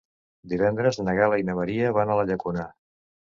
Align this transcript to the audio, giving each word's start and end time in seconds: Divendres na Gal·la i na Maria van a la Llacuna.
Divendres 0.53 0.97
na 1.01 1.13
Gal·la 1.19 1.39
i 1.41 1.45
na 1.51 1.57
Maria 1.59 1.93
van 1.99 2.15
a 2.15 2.17
la 2.21 2.25
Llacuna. 2.31 2.67